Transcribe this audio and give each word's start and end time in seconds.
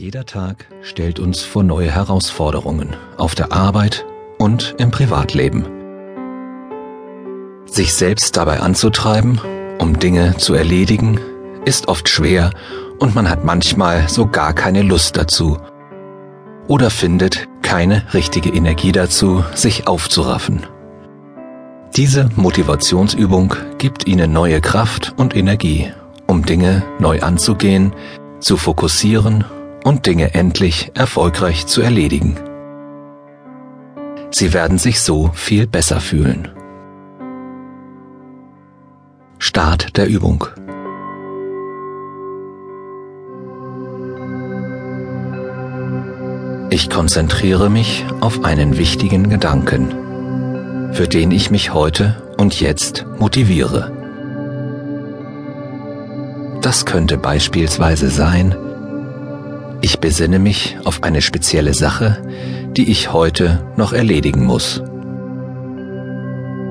Jeder 0.00 0.24
Tag 0.26 0.66
stellt 0.80 1.18
uns 1.18 1.40
vor 1.40 1.64
neue 1.64 1.90
Herausforderungen 1.90 2.94
auf 3.16 3.34
der 3.34 3.50
Arbeit 3.50 4.06
und 4.38 4.76
im 4.78 4.92
Privatleben. 4.92 5.64
Sich 7.66 7.92
selbst 7.92 8.36
dabei 8.36 8.60
anzutreiben, 8.60 9.40
um 9.80 9.98
Dinge 9.98 10.36
zu 10.36 10.54
erledigen, 10.54 11.18
ist 11.64 11.88
oft 11.88 12.08
schwer 12.08 12.52
und 13.00 13.16
man 13.16 13.28
hat 13.28 13.42
manchmal 13.42 14.08
so 14.08 14.28
gar 14.28 14.52
keine 14.52 14.82
Lust 14.82 15.16
dazu 15.16 15.58
oder 16.68 16.90
findet 16.90 17.48
keine 17.62 18.04
richtige 18.14 18.50
Energie 18.50 18.92
dazu, 18.92 19.42
sich 19.52 19.88
aufzuraffen. 19.88 20.64
Diese 21.96 22.28
Motivationsübung 22.36 23.56
gibt 23.78 24.06
Ihnen 24.06 24.32
neue 24.32 24.60
Kraft 24.60 25.14
und 25.16 25.34
Energie, 25.34 25.92
um 26.28 26.46
Dinge 26.46 26.84
neu 27.00 27.20
anzugehen, 27.20 27.92
zu 28.38 28.56
fokussieren 28.56 29.44
und 29.88 30.04
Dinge 30.04 30.34
endlich 30.34 30.92
erfolgreich 30.94 31.66
zu 31.66 31.80
erledigen. 31.80 32.36
Sie 34.30 34.52
werden 34.52 34.76
sich 34.76 35.00
so 35.00 35.30
viel 35.32 35.66
besser 35.66 35.98
fühlen. 35.98 36.48
Start 39.38 39.96
der 39.96 40.06
Übung. 40.06 40.44
Ich 46.68 46.90
konzentriere 46.90 47.70
mich 47.70 48.04
auf 48.20 48.44
einen 48.44 48.76
wichtigen 48.76 49.30
Gedanken, 49.30 50.92
für 50.92 51.08
den 51.08 51.30
ich 51.30 51.50
mich 51.50 51.72
heute 51.72 52.30
und 52.36 52.60
jetzt 52.60 53.06
motiviere. 53.18 53.90
Das 56.60 56.84
könnte 56.84 57.16
beispielsweise 57.16 58.10
sein, 58.10 58.54
ich 59.80 60.00
besinne 60.00 60.38
mich 60.38 60.76
auf 60.84 61.02
eine 61.02 61.22
spezielle 61.22 61.74
Sache, 61.74 62.22
die 62.76 62.90
ich 62.90 63.12
heute 63.12 63.64
noch 63.76 63.92
erledigen 63.92 64.44
muss. 64.44 64.82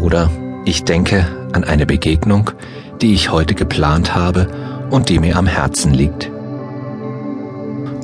Oder 0.00 0.30
ich 0.64 0.84
denke 0.84 1.26
an 1.52 1.64
eine 1.64 1.86
Begegnung, 1.86 2.50
die 3.00 3.14
ich 3.14 3.30
heute 3.30 3.54
geplant 3.54 4.14
habe 4.14 4.48
und 4.90 5.08
die 5.08 5.18
mir 5.18 5.36
am 5.36 5.46
Herzen 5.46 5.92
liegt. 5.92 6.30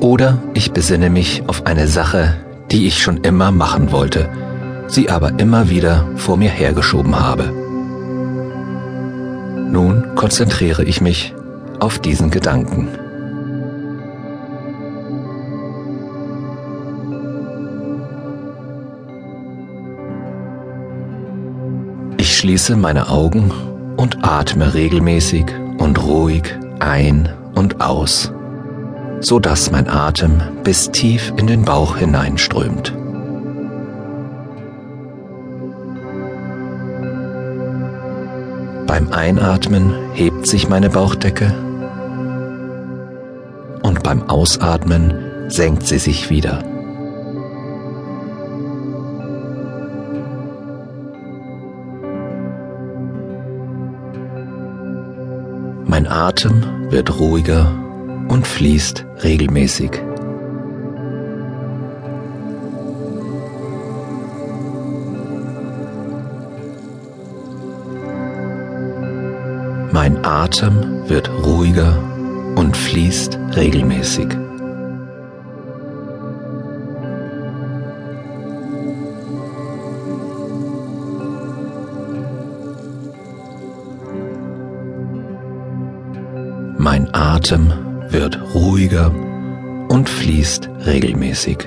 Oder 0.01 0.41
ich 0.53 0.71
besinne 0.71 1.09
mich 1.09 1.43
auf 1.47 1.65
eine 1.65 1.87
Sache, 1.87 2.35
die 2.71 2.87
ich 2.87 3.01
schon 3.01 3.17
immer 3.17 3.51
machen 3.51 3.91
wollte, 3.91 4.29
sie 4.87 5.09
aber 5.09 5.39
immer 5.39 5.69
wieder 5.69 6.07
vor 6.15 6.37
mir 6.37 6.49
hergeschoben 6.49 7.19
habe. 7.19 7.51
Nun 9.71 10.15
konzentriere 10.15 10.83
ich 10.83 10.99
mich 11.01 11.33
auf 11.79 11.99
diesen 11.99 12.31
Gedanken. 12.31 12.87
Ich 22.19 22.35
schließe 22.35 22.75
meine 22.75 23.07
Augen 23.07 23.49
und 23.95 24.25
atme 24.25 24.73
regelmäßig 24.73 25.45
und 25.77 26.03
ruhig 26.03 26.43
ein 26.79 27.29
und 27.55 27.79
aus, 27.79 28.33
so 29.21 29.39
dass 29.39 29.71
mein 29.71 29.87
Atem 29.87 30.41
bis 30.65 30.91
tief 30.91 31.31
in 31.37 31.47
den 31.47 31.63
Bauch 31.63 31.95
hineinströmt. 31.95 32.93
Beim 38.85 39.13
Einatmen 39.13 39.93
hebt 40.11 40.45
sich 40.45 40.67
meine 40.67 40.89
Bauchdecke 40.89 41.53
und 43.81 44.03
beim 44.03 44.23
Ausatmen 44.23 45.13
senkt 45.47 45.87
sie 45.87 45.99
sich 45.99 46.29
wieder. 46.29 46.78
Mein 55.99 56.07
Atem 56.07 56.89
wird 56.91 57.19
ruhiger 57.19 57.69
und 58.29 58.47
fließt 58.47 59.03
regelmäßig. 59.21 59.91
Mein 69.91 70.23
Atem 70.23 71.03
wird 71.09 71.29
ruhiger 71.45 72.01
und 72.55 72.77
fließt 72.77 73.37
regelmäßig. 73.57 74.48
Mein 86.81 87.13
Atem 87.13 87.73
wird 88.07 88.39
ruhiger 88.53 89.11
und 89.89 90.07
fließt 90.07 90.69
regelmäßig. 90.85 91.57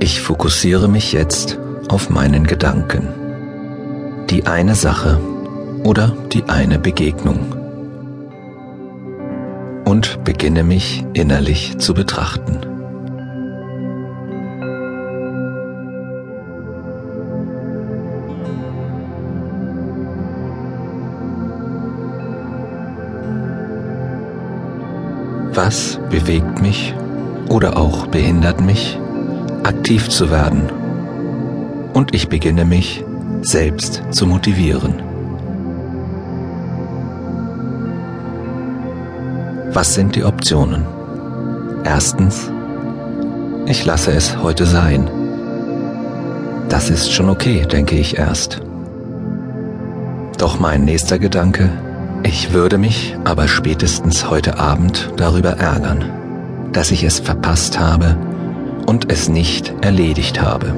Ich 0.00 0.20
fokussiere 0.20 0.88
mich 0.88 1.14
jetzt 1.14 1.58
auf 1.88 2.10
meinen 2.10 2.46
Gedanken, 2.46 3.08
die 4.28 4.46
eine 4.46 4.74
Sache 4.74 5.18
oder 5.84 6.14
die 6.34 6.44
eine 6.44 6.78
Begegnung 6.78 7.55
und 9.86 10.24
beginne 10.24 10.64
mich 10.64 11.06
innerlich 11.14 11.78
zu 11.78 11.94
betrachten. 11.94 12.58
Was 25.54 26.00
bewegt 26.10 26.60
mich 26.60 26.92
oder 27.48 27.76
auch 27.78 28.08
behindert 28.08 28.60
mich, 28.60 28.98
aktiv 29.62 30.08
zu 30.08 30.30
werden? 30.30 30.68
Und 31.94 32.12
ich 32.12 32.28
beginne 32.28 32.64
mich 32.64 33.04
selbst 33.40 34.02
zu 34.10 34.26
motivieren. 34.26 35.05
Was 39.76 39.92
sind 39.92 40.16
die 40.16 40.24
Optionen? 40.24 40.86
Erstens, 41.84 42.50
ich 43.66 43.84
lasse 43.84 44.10
es 44.10 44.38
heute 44.38 44.64
sein. 44.64 45.10
Das 46.70 46.88
ist 46.88 47.12
schon 47.12 47.28
okay, 47.28 47.66
denke 47.70 47.94
ich 47.94 48.16
erst. 48.16 48.62
Doch 50.38 50.58
mein 50.58 50.86
nächster 50.86 51.18
Gedanke, 51.18 51.68
ich 52.22 52.54
würde 52.54 52.78
mich 52.78 53.18
aber 53.24 53.48
spätestens 53.48 54.30
heute 54.30 54.58
Abend 54.58 55.12
darüber 55.18 55.58
ärgern, 55.58 56.06
dass 56.72 56.90
ich 56.90 57.04
es 57.04 57.20
verpasst 57.20 57.78
habe 57.78 58.16
und 58.86 59.12
es 59.12 59.28
nicht 59.28 59.74
erledigt 59.82 60.40
habe. 60.40 60.72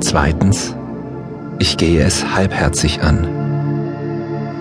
Zweitens, 0.00 0.76
ich 1.58 1.78
gehe 1.78 2.04
es 2.04 2.34
halbherzig 2.34 3.00
an. 3.00 3.26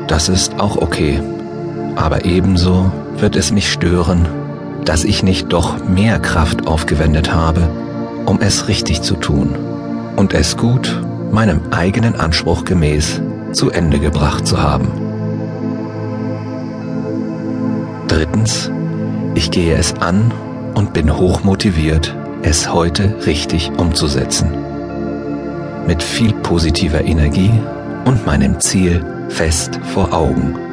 Das 0.07 0.29
ist 0.29 0.57
auch 0.57 0.77
okay, 0.77 1.19
aber 1.95 2.25
ebenso 2.25 2.91
wird 3.17 3.35
es 3.35 3.51
mich 3.51 3.71
stören, 3.71 4.27
dass 4.85 5.03
ich 5.03 5.23
nicht 5.23 5.53
doch 5.53 5.87
mehr 5.87 6.19
Kraft 6.19 6.67
aufgewendet 6.67 7.33
habe, 7.33 7.69
um 8.25 8.39
es 8.41 8.67
richtig 8.67 9.01
zu 9.01 9.15
tun 9.15 9.55
und 10.15 10.33
es 10.33 10.57
gut 10.57 11.01
meinem 11.31 11.61
eigenen 11.71 12.15
Anspruch 12.15 12.65
gemäß 12.65 13.21
zu 13.53 13.69
Ende 13.69 13.99
gebracht 13.99 14.47
zu 14.47 14.61
haben. 14.61 14.87
Drittens, 18.07 18.71
ich 19.35 19.51
gehe 19.51 19.75
es 19.75 19.93
an 20.01 20.31
und 20.75 20.93
bin 20.93 21.15
hochmotiviert, 21.15 22.15
es 22.41 22.73
heute 22.73 23.15
richtig 23.25 23.71
umzusetzen. 23.77 24.49
Mit 25.87 26.03
viel 26.03 26.33
positiver 26.33 27.03
Energie 27.03 27.51
und 28.05 28.25
meinem 28.25 28.59
Ziel 28.59 29.05
fest 29.29 29.79
vor 29.93 30.13
Augen. 30.13 30.70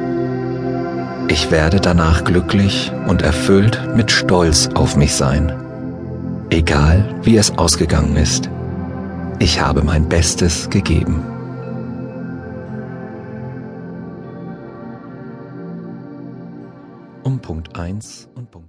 Ich 1.41 1.51
werde 1.51 1.79
danach 1.79 2.25
glücklich 2.25 2.91
und 3.07 3.21
erfüllt 3.21 3.79
mit 3.95 4.11
Stolz 4.11 4.67
auf 4.75 4.97
mich 4.97 5.15
sein. 5.15 5.53
Egal 6.49 7.15
wie 7.23 7.37
es 7.37 7.57
ausgegangen 7.57 8.17
ist, 8.17 8.49
ich 9.39 9.61
habe 9.61 9.81
mein 9.81 10.09
Bestes 10.09 10.69
gegeben. 10.69 11.23
Um 17.23 17.39
Punkt 17.39 17.73
1 17.73 18.27
und 18.35 18.51
Punkt 18.51 18.67